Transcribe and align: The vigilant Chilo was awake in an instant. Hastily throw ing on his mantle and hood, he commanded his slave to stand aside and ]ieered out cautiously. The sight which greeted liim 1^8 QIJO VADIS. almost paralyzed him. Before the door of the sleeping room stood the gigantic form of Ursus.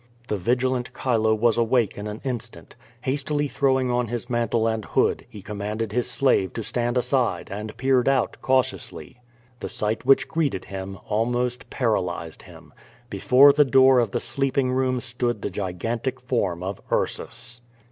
The 0.29 0.35
vigilant 0.35 0.89
Chilo 0.99 1.35
was 1.35 1.59
awake 1.59 1.95
in 1.95 2.07
an 2.07 2.21
instant. 2.23 2.75
Hastily 3.01 3.47
throw 3.47 3.79
ing 3.79 3.91
on 3.91 4.07
his 4.07 4.31
mantle 4.31 4.65
and 4.67 4.83
hood, 4.83 5.27
he 5.29 5.43
commanded 5.43 5.91
his 5.91 6.09
slave 6.09 6.53
to 6.53 6.63
stand 6.63 6.97
aside 6.97 7.49
and 7.51 7.77
]ieered 7.77 8.07
out 8.07 8.35
cautiously. 8.41 9.17
The 9.59 9.69
sight 9.69 10.03
which 10.03 10.27
greeted 10.27 10.63
liim 10.63 10.69
1^8 10.69 10.71
QIJO 10.71 10.93
VADIS. 10.93 11.05
almost 11.11 11.69
paralyzed 11.69 12.41
him. 12.41 12.73
Before 13.11 13.53
the 13.53 13.63
door 13.63 13.99
of 13.99 14.09
the 14.09 14.19
sleeping 14.19 14.71
room 14.71 14.99
stood 15.01 15.43
the 15.43 15.51
gigantic 15.51 16.19
form 16.19 16.63
of 16.63 16.81
Ursus. 16.91 17.61